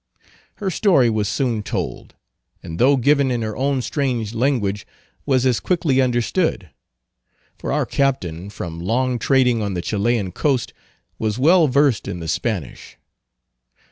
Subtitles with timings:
[0.55, 2.15] Her story was soon told,
[2.63, 4.87] and though given in her own strange language
[5.27, 6.71] was as quickly understood;
[7.59, 10.73] for our captain, from long trading on the Chilian coast,
[11.19, 12.97] was well versed in the Spanish.